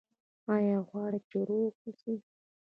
ایا 0.53 0.77
غواړئ 0.87 1.21
چې 1.29 1.39
روغ 1.49 1.73
اوسئ؟ 1.83 2.15